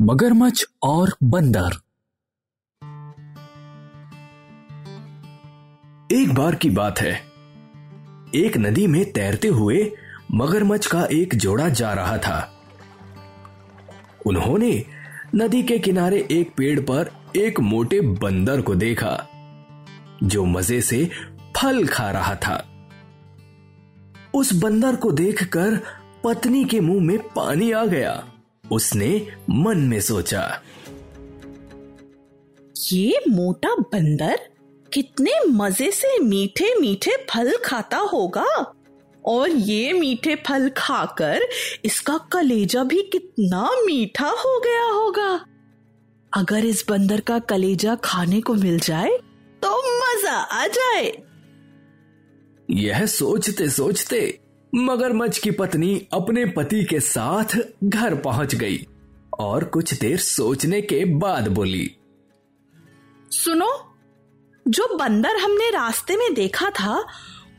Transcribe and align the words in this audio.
मगरमच्छ 0.00 0.64
और 0.82 1.16
बंदर। 1.22 1.72
एक 6.12 6.34
बार 6.34 6.54
की 6.54 6.70
बात 6.70 7.00
है। 7.00 7.12
एक 8.34 8.52
नदी 8.56 8.86
में 8.86 9.12
तैरते 9.12 9.48
हुए 9.48 9.92
मगरमच्छ 10.32 10.86
का 10.86 11.04
एक 11.04 11.34
जोड़ा 11.34 11.68
जा 11.68 11.92
रहा 11.92 12.18
था। 12.18 12.62
उन्होंने 14.26 14.84
नदी 15.34 15.62
के 15.62 15.78
किनारे 15.78 16.28
एक 16.30 16.54
पेड़ 16.56 16.80
पर 16.80 17.10
एक 17.36 17.60
मोटे 17.60 18.00
बंदर 18.00 18.60
को 18.60 18.74
देखा, 18.74 19.28
जो 20.22 20.44
मज़े 20.44 20.80
से 20.80 21.10
फल 21.56 21.86
खा 21.86 22.10
रहा 22.10 22.34
था। 22.34 22.88
उस 24.34 24.54
बंदर 24.54 24.96
को 24.96 25.12
देखकर 25.12 25.80
पत्नी 26.24 26.64
के 26.64 26.80
मुँह 26.80 27.04
में 27.04 27.18
पानी 27.18 27.72
आ 27.72 27.84
गया। 27.84 28.30
उसने 28.72 29.26
मन 29.50 29.78
में 29.78 30.00
सोचा। 30.00 30.42
ये 32.92 33.20
मोटा 33.28 33.74
बंदर 33.92 34.38
कितने 34.92 35.32
मज़े 35.48 35.90
से 35.90 36.18
मीठे 36.18 36.74
मीठे 36.74 37.16
फल 37.30 37.56
खाता 37.64 37.98
होगा। 38.12 38.46
और 39.24 39.50
ये 39.50 39.92
मीठे 39.92 40.34
फल 40.36 40.68
खाकर 40.76 41.46
इसका 41.84 42.18
कलेजा 42.32 42.82
भी 42.84 43.02
कितना 43.02 43.70
मीठा 43.86 44.28
हो 44.28 44.58
गया 44.60 44.84
होगा। 44.84 45.46
अगर 46.32 46.64
इस 46.64 46.84
बंदर 46.88 47.20
का 47.20 47.38
कलेजा 47.38 47.94
खाने 47.94 48.40
को 48.40 48.54
मिल 48.54 48.78
जाए 48.78 49.18
तो 49.62 49.76
मज़ा 49.98 50.32
आ 50.32 50.66
जाए। 50.66 51.12
यह 52.70 53.06
सोचते 53.06 53.68
सोचते 53.70 54.20
मगरमच्छ 54.74 55.38
की 55.38 55.50
पत्नी 55.50 56.08
अपने 56.12 56.44
पति 56.44 56.84
के 56.84 57.00
साथ 57.00 57.58
घर 57.84 58.14
पहुँच 58.14 58.54
गई 58.54 58.86
और 59.38 59.64
कुछ 59.64 60.00
देर 60.00 60.18
सोचने 60.18 60.80
के 60.80 61.04
बाद 61.04 61.48
बोली 61.48 61.96
सुनो 63.30 63.96
जो 64.68 64.98
बंदर 64.98 65.36
हमने 65.36 65.70
रास्ते 65.70 66.16
में 66.16 66.34
देखा 66.34 66.70
था 66.70 67.06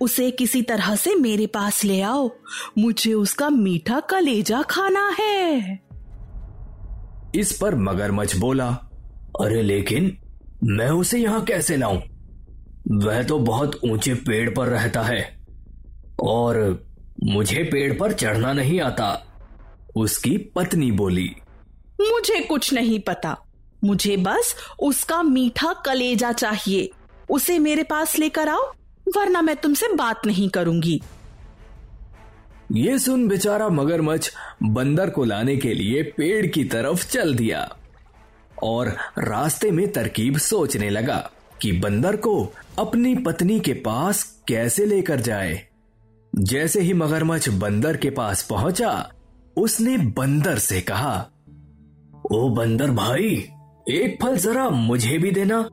उसे 0.02 0.32
किसी 0.32 0.62
तरह 0.62 0.96
से 0.96 1.16
मेरे 1.16 1.48
पास 1.48 1.84
ले 1.84 2.02
आओ। 2.02 2.32
मुझे 2.78 3.14
उसका 3.14 3.50
मीठा 3.50 4.00
कलेजा 4.00 4.62
खाना 4.62 5.16
है। 5.20 5.80
इस 7.36 7.58
पर 7.62 7.76
मगरमच्छ 7.76 8.36
बोला 8.36 8.68
अरे 9.42 9.62
लेकिन 9.62 10.18
मैं 10.64 10.90
उसे 10.90 11.20
यहाँ 11.20 11.44
कैसे 11.44 11.78
लाऊं? 11.78 12.02
वह 12.92 13.24
तो 13.24 13.40
बहुत 13.40 13.80
ऊँचे 13.84 14.16
पेड़ 14.16 14.50
पर 14.50 14.68
रहता 14.68 15.02
है 15.02 15.46
और 16.24 16.85
मुझे 17.26 17.64
पेड़ 17.64 17.94
पर 17.94 18.14
चढ़ना 18.14 18.54
नहीं 18.54 18.80
आता 18.82 19.26
उसकी 19.96 20.38
पत्नी 20.56 20.92
बोली। 20.92 21.36
मुझे 22.02 22.40
कुछ 22.40 22.74
नहीं 22.74 23.00
पता 23.00 23.36
मुझे 23.84 24.18
बस 24.18 24.56
उसका 24.80 25.24
मीठा 25.24 25.74
कलेजा 25.86 26.32
चाहिए 26.32 26.90
उसे 27.30 27.60
मेरे 27.60 27.84
पास 27.84 28.18
लेकर 28.20 28.50
आओ 28.50 28.72
वरना 29.18 29.42
मैं 29.42 29.56
तुमसे 29.56 29.88
बात 29.94 30.26
नहीं 30.26 30.50
करूँगी। 30.50 31.02
ये 32.72 33.00
सुन 33.00 33.28
बेचारा 33.28 33.70
मगरमच्छ 33.70 34.32
बंदर 34.64 35.10
को 35.10 35.24
लाने 35.24 35.58
के 35.58 35.74
लिए 35.74 36.04
पेड़ 36.04 36.46
की 36.48 36.64
तरफ़ 36.64 37.08
चल 37.08 37.36
दिया 37.36 37.70
और 38.64 38.88
रास्ते 39.18 39.72
में 39.72 39.92
तरकीब 39.92 40.38
सोचने 40.38 40.90
लगा 40.90 41.30
कि 41.62 41.72
बंदर 41.72 42.16
को 42.16 42.54
अपनी 42.80 43.16
पत्नी 43.16 43.60
के 43.60 43.74
पास 43.74 44.24
कैसे 44.48 44.86
लेकर 44.86 45.22
जाए। 45.22 45.68
जैसे 46.36 46.82
ही 46.82 46.94
मगरमच्छ 46.94 47.50
बंदर 47.50 47.98
के 47.98 48.10
पास 48.10 48.44
पहुँचा, 48.44 49.14
उसने 49.58 49.98
बंदर 49.98 50.58
से 50.58 50.82
कहा, 50.82 51.30
ओ 52.32 52.50
बंदर 52.50 52.92
भाई, 52.92 53.50
एक 53.90 54.18
फल 54.22 54.38
जरा 54.38 54.70
मुझे 54.70 55.18
भी 55.18 55.32
देना। 55.32 55.70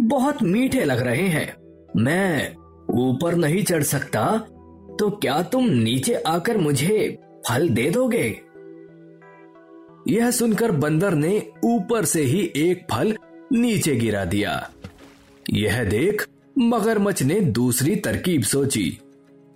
बहुत 0.00 0.42
मीठे 0.42 0.84
लग 0.84 1.00
रहे 1.00 1.26
हैं। 1.28 1.54
मैं 1.96 2.54
ऊपर 2.90 3.34
नहीं 3.34 3.64
चढ़ 3.64 3.82
सकता 3.82 4.38
तो 4.98 5.10
क्या 5.10 5.42
तुम 5.42 5.64
नीचे 5.64 6.14
आकर 6.14 6.58
मुझे 6.58 7.18
फल 7.48 7.68
दे 7.68 7.90
दोगे? 7.90 8.40
यह 10.08 10.30
सुनकर 10.30 10.70
बंदर 10.70 11.14
ने 11.14 11.52
ऊपर 11.64 12.04
से 12.04 12.22
ही 12.22 12.52
एक 12.56 12.86
फल 12.90 13.16
नीचे 13.52 13.94
गिरा 13.96 14.24
दिया। 14.24 14.70
यह 15.50 15.84
देख 15.84 16.26
मगरमच्छ 16.58 17.22
ने 17.22 17.40
दूसरी 17.40 17.96
तरकीब 17.96 18.42
सोची। 18.42 18.98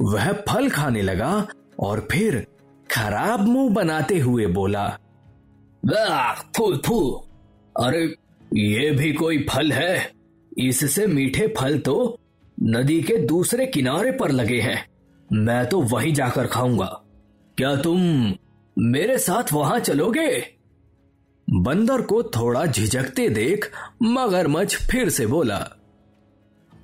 वह 0.01 0.33
फल 0.33 0.71
खाने 0.71 1.03
लगा 1.03 1.47
और 1.81 2.09
फिर 2.11 2.47
खराब 2.91 3.41
मुँह 3.41 3.75
बनाते 3.75 4.19
हुए 4.19 4.47
बोला 4.47 4.99
फू 6.57 6.77
फू 6.77 7.11
अरे, 7.81 8.15
ये 8.55 8.91
भी 8.91 9.13
कोई 9.13 9.47
फल 9.51 9.73
है। 9.73 10.13
इससे 10.59 11.07
मीठे 11.07 11.55
फल 11.59 11.79
तो 11.79 12.19
नदी 12.63 13.03
के 13.03 13.17
दूसरे 13.17 13.67
किनारे 13.67 14.13
पर 14.13 14.31
लगे 14.31 14.61
हैं। 14.61 14.87
मैं 15.33 15.69
तो 15.69 15.81
वहीं 15.81 16.15
जाकर 16.15 16.47
खाऊँगा। 16.47 17.03
क्या 17.57 17.77
तुम 17.77 18.01
मेरे 18.79 19.19
साथ 19.19 19.53
वहाँ 19.53 19.79
चलोगे? 19.79 20.47
बंदर 21.51 22.03
को 22.03 22.23
थोड़ा 22.23 22.67
झिझकते 22.67 23.29
देख 23.29 23.71
मगरमच्छ 24.03 24.77
फिर 24.91 25.09
से 25.09 25.27
बोला, 25.27 25.57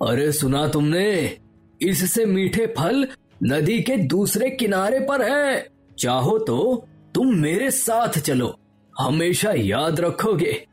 अरे, 0.01 0.31
सुना 0.31 0.67
तुमने 0.67 1.37
इससे 1.81 2.25
मीठे 2.25 2.65
फल 2.77 3.07
नदी 3.43 3.81
के 3.81 3.97
दूसरे 3.97 4.49
किनारे 4.49 4.99
पर 4.99 5.21
हैं। 5.21 5.65
चाहो 5.99 6.39
तो 6.39 6.87
तुम 7.15 7.35
मेरे 7.35 7.71
साथ 7.71 8.19
चलो। 8.19 8.59
हमेशा 8.99 9.51
याद 9.51 9.99
रखोगे 9.99 10.67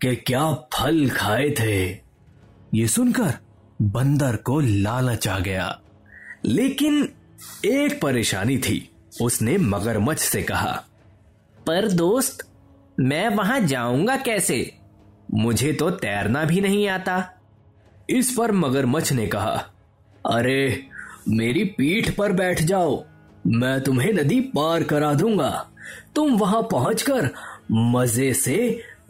कि 0.00 0.16
क्या 0.16 0.52
फल 0.52 1.10
खाए 1.10 1.50
थे। 1.50 1.90
ये 2.74 2.88
सुनकर 2.88 3.34
बंदर 3.82 4.36
को 4.36 4.60
लालच 4.60 5.28
आ 5.28 5.38
गया। 5.38 5.80
लेकिन 6.44 7.08
एक 7.64 8.00
परेशानी 8.00 8.58
थी 8.58 8.90
उसने 9.22 9.58
मगरमच्छ 9.58 10.20
से 10.20 10.42
कहा 10.42 10.84
पर 11.66 11.88
दोस्त 11.88 12.48
मैं 13.00 13.28
वहाँ 13.28 13.60
जाऊँगा 13.60 14.16
कैसे? 14.16 14.78
मुझे 15.34 15.72
तो 15.72 15.90
तैरना 15.90 16.44
भी 16.44 16.60
नहीं 16.60 16.88
आता। 16.88 17.30
इस 18.10 18.34
पर 18.38 18.52
मगरमच्छ 18.52 19.12
ने 19.12 19.26
कहा 19.26 19.70
अरे, 20.24 20.86
मेरी 21.28 21.64
पीठ 21.64 22.10
पर 22.10 22.32
बैठ 22.32 22.62
जाओ। 22.62 23.04
मैं 23.46 23.80
तुम्हें 23.80 24.12
नदी 24.12 24.40
पार 24.54 24.82
करा 24.82 25.12
दूँगा। 25.14 25.50
तुम 26.16 26.36
वहाँ 26.36 26.62
पहुंचकर 26.62 27.28
मज़े 27.72 28.32
से 28.34 28.56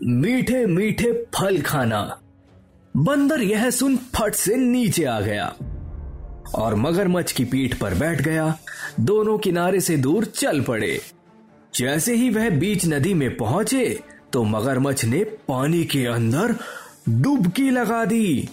मीठे 0.02 0.64
मीठे 0.66 1.12
फल 1.34 1.60
खाना। 1.60 2.00
बंदर 2.94 3.40
यह 3.40 3.68
सुन 3.70 3.96
फट 4.14 4.34
से 4.34 4.56
नीचे 4.56 5.04
आ 5.04 5.20
गया 5.20 5.46
और 6.54 6.74
मगरमच्छ 6.74 7.32
की 7.32 7.44
पीठ 7.44 7.74
पर 7.74 7.94
बैठ 7.94 8.22
गया। 8.22 8.56
दोनों 9.00 9.38
किनारे 9.38 9.80
से 9.80 9.96
दूर 9.96 10.24
चल 10.24 10.60
पड़े। 10.60 10.98
जैसे 11.74 12.14
ही 12.14 12.30
वह 12.30 12.50
बीच 12.50 12.86
नदी 12.86 13.14
में 13.14 13.36
पहुँचे 13.36 14.00
तो 14.32 14.42
मगरमच्छ 14.44 15.04
ने 15.04 15.22
पानी 15.48 15.84
के 15.84 16.04
अंदर 16.06 16.54
डुबकी 17.08 17.70
लगा 17.70 18.04
दी। 18.04 18.48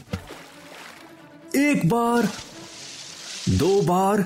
एक 1.56 1.88
बार 1.90 2.28
दो 3.52 3.82
बार, 3.82 4.22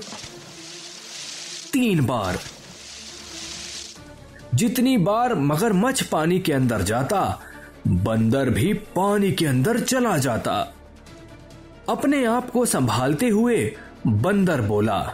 तीन 1.73 2.05
बार। 2.05 2.39
जितनी 4.53 4.97
बार 4.97 5.35
मगरमच्छ 5.35 6.03
पानी 6.03 6.39
के 6.39 6.53
अंदर 6.53 6.81
जाता, 6.81 7.39
बंदर 7.87 8.49
भी 8.49 8.73
पानी 8.73 9.31
के 9.31 9.45
अंदर 9.45 9.79
चला 9.79 10.17
जाता। 10.17 10.73
अपने 11.89 12.25
आप 12.25 12.49
को 12.49 12.65
संभालते 12.65 13.27
हुए 13.27 13.77
बंदर 14.07 14.61
बोला, 14.61 15.13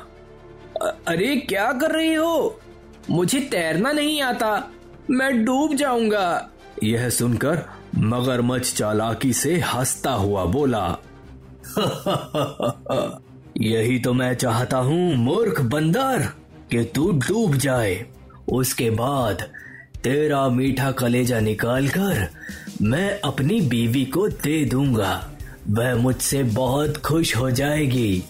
अरे, 1.07 1.35
क्या 1.35 1.73
कर 1.73 1.91
रही 1.91 2.13
हो? 2.13 2.61
मुझे 3.09 3.39
तैरना 3.39 3.91
नहीं 3.91 4.21
आता। 4.21 4.67
मैं 5.09 5.45
डूब 5.45 5.73
जाऊँगा। 5.73 6.49
यह 6.83 7.09
सुनकर 7.09 7.65
मगरमच्छ 7.97 8.73
चालाकी 8.73 9.33
से 9.33 9.59
हंसता 9.59 10.11
हुआ 10.11 10.45
बोला 10.45 10.97
यही 13.61 13.99
तो 13.99 14.13
मैं 14.13 14.33
चाहता 14.33 14.77
हूँ, 14.77 15.15
मूर्ख 15.15 15.61
बंदर, 15.61 16.21
कि 16.71 16.83
तू 16.83 17.11
डूब 17.11 17.55
जाए। 17.55 18.05
उसके 18.49 18.89
बाद 18.89 19.41
तेरा 20.03 20.47
मीठा 20.49 20.91
कलेजा 20.91 21.39
निकाल 21.39 21.87
कर 21.87 22.27
मैं 22.81 23.19
अपनी 23.21 23.61
बीवी 23.61 24.05
को 24.05 24.27
दे 24.27 24.65
दूँगा। 24.65 25.31
वह 25.69 25.95
मुझसे 25.95 26.43
बहुत 26.43 26.97
खुश 26.97 27.35
हो 27.35 27.51
जाएगी। 27.51 28.23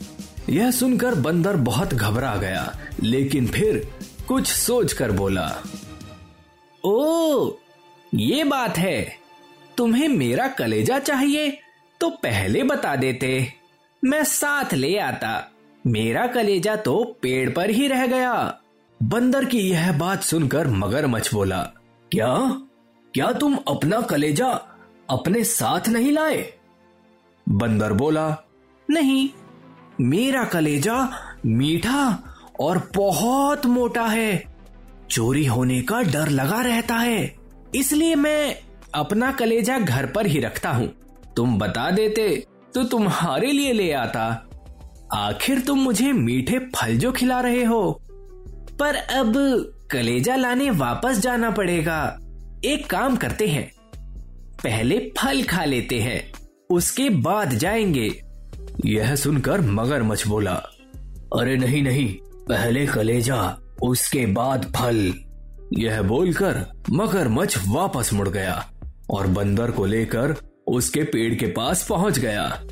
यह 0.49 0.71
सुनकर 0.71 1.15
बंदर 1.15 1.55
बहुत 1.55 1.93
घबरा 1.93 2.35
गया, 2.35 2.79
लेकिन 3.03 3.47
फिर 3.47 3.87
कुछ 4.27 4.47
सोच 4.47 4.93
कर 4.93 5.11
बोला, 5.11 5.63
ओ, 6.85 7.51
ये 8.15 8.43
बात 8.43 8.77
है। 8.77 9.15
तुम्हें 9.77 10.07
मेरा 10.07 10.47
कलेजा 10.47 10.99
चाहिए 10.99 11.57
तो 12.01 12.09
पहले 12.09 12.63
बता 12.63 12.95
देते। 12.95 13.60
मैं 14.03 14.23
साथ 14.23 14.73
ले 14.73 14.97
आता। 14.97 15.51
मेरा 15.85 16.25
कलेजा 16.27 16.75
तो 16.75 17.03
पेड़ 17.21 17.49
पर 17.49 17.69
ही 17.69 17.87
रह 17.87 18.05
गया। 18.07 18.33
बंदर 18.99 19.45
की 19.45 19.59
यह 19.59 19.91
बात 19.97 20.23
सुनकर 20.23 20.67
मगरमच्छ 20.67 21.33
बोला, 21.33 21.61
क्या? 22.11 22.35
क्या 23.13 23.31
तुम 23.33 23.57
अपना 23.67 24.01
कलेजा 24.01 24.47
अपने 25.09 25.43
साथ 25.43 25.89
नहीं 25.89 26.11
लाए? 26.11 26.41
बंदर 27.47 27.93
बोला, 27.93 28.27
नहीं, 28.89 29.29
मेरा 30.01 30.43
कलेजा 30.43 30.97
मीठा 31.45 32.03
और 32.59 32.81
बहुत 32.95 33.65
मोटा 33.65 34.05
है। 34.05 34.43
चोरी 35.09 35.45
होने 35.45 35.81
का 35.81 36.01
डर 36.03 36.29
लगा 36.29 36.61
रहता 36.61 36.95
है, 36.95 37.35
इसलिए 37.75 38.15
मैं 38.15 38.55
अपना 38.95 39.31
कलेजा 39.31 39.79
घर 39.79 40.05
पर 40.05 40.25
ही 40.25 40.39
रखता 40.39 40.69
हूँ। 40.69 40.87
तुम 41.35 41.57
बता 41.59 41.89
देते 41.91 42.43
तो 42.75 42.83
तुम्हारे 42.83 43.51
लिए 43.51 43.73
ले 43.73 43.91
आता। 43.91 44.49
आखिर 45.13 45.59
तुम 45.59 45.79
मुझे 45.79 46.11
मीठे 46.11 46.59
फल 46.59 46.97
जो 46.97 47.11
खिला 47.11 47.39
रहे 47.39 47.63
हो। 47.63 48.01
पर 48.79 48.95
अब 48.95 49.33
कलेजा 49.91 50.35
लाने 50.35 50.69
वापस 50.69 51.19
जाना 51.19 51.51
पड़ेगा। 51.51 52.17
एक 52.65 52.89
काम 52.89 53.15
करते 53.15 53.47
हैं। 53.47 53.71
पहले 54.63 55.11
फल 55.17 55.43
खा 55.43 55.65
लेते 55.65 55.99
हैं। 55.99 56.33
उसके 56.69 57.09
बाद 57.09 57.49
जाएँगे। 57.49 58.21
यह 58.85 59.15
सुनकर 59.15 59.61
मगरमच्छ 59.61 60.27
बोला, 60.27 60.53
अरे 61.39 61.57
नहीं 61.57 61.83
नहीं, 61.83 62.15
पहले 62.23 62.87
कलेजा, 62.87 63.57
उसके 63.81 64.25
बाद 64.25 64.73
फल। 64.75 65.13
यह 65.77 66.01
बोलकर 66.01 66.65
मगरमच्छ 66.89 67.57
वापस 67.67 68.13
मुड़ 68.13 68.29
गया 68.29 68.71
और 69.09 69.27
बंदर 69.27 69.71
को 69.71 69.85
लेकर 69.85 70.35
उसके 70.71 71.03
पेड़ 71.03 71.33
के 71.35 71.45
पास 71.47 71.85
पहुँच 71.89 72.19
गया। 72.19 72.63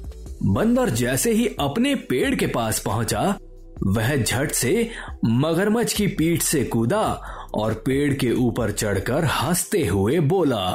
बंदर 0.43 0.89
जैसे 0.89 1.31
ही 1.31 1.47
अपने 1.59 1.95
पेड़ 1.95 2.35
के 2.35 2.47
पास 2.47 2.79
पहुँचा, 2.79 3.37
वह 3.83 4.15
झट 4.15 4.51
से 4.51 4.89
मगरमच्छ 5.25 5.93
की 5.93 6.07
पीठ 6.07 6.41
से 6.41 6.63
कूदा 6.63 7.01
और 7.53 7.73
पेड़ 7.73 8.13
के 8.13 8.31
ऊपर 8.31 8.71
चढ़कर 8.71 9.25
हँसते 9.25 9.85
हुए 9.85 10.19
बोला, 10.19 10.65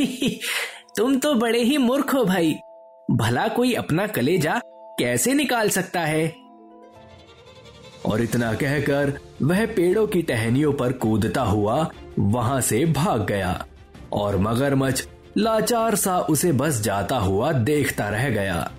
तुम 0.96 1.18
तो 1.18 1.34
बड़े 1.34 1.62
ही 1.62 1.76
मूर्ख 1.76 2.14
हो 2.14 2.24
भाई। 2.24 2.54
भला 3.10 3.48
कोई 3.48 3.72
अपना 3.74 4.06
कलेजा 4.06 4.60
कैसे 4.98 5.34
निकाल 5.34 5.68
सकता 5.68 6.00
है? 6.00 6.34
और 8.06 8.22
इतना 8.22 8.52
कहकर 8.54 9.12
वह 9.42 9.66
पेड़ों 9.66 10.06
की 10.06 10.22
टहनियों 10.22 10.72
पर 10.72 10.92
कूदता 10.92 11.42
हुआ 11.42 11.90
वहाँ 12.18 12.60
से 12.60 12.84
भाग 12.84 13.26
गया 13.26 13.66
और 14.12 14.36
मगरमच्छ 14.36 15.04
लाचार 15.38 15.94
सा 15.94 16.18
उसे 16.18 16.52
बस 16.52 16.80
जाता 16.80 17.16
हुआ 17.16 17.52
देखता 17.52 18.08
रह 18.08 18.28
गया। 18.30 18.72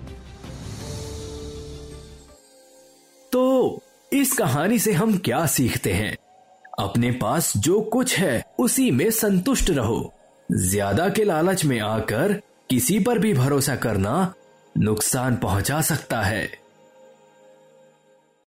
तो 3.32 3.82
इस 4.12 4.32
कहानी 4.32 4.78
से 4.78 4.92
हम 4.92 5.18
क्या 5.18 5.46
सीखते 5.46 5.92
हैं? 5.92 6.16
अपने 6.78 7.10
पास 7.10 7.56
जो 7.56 7.80
कुछ 7.80 8.18
है, 8.18 8.44
उसी 8.58 8.90
में 8.90 9.10
संतुष्ट 9.10 9.70
रहो। 9.70 10.12
ज़्यादा 10.52 11.08
के 11.08 11.24
लालच 11.24 11.64
में 11.64 11.80
आकर 11.80 12.40
किसी 12.70 12.98
पर 12.98 13.18
भी 13.18 13.34
भरोसा 13.34 13.76
करना 13.76 14.34
नुकसान 14.78 15.36
पहुँचा 15.36 15.80
सकता 15.80 16.22
है। 16.22 16.63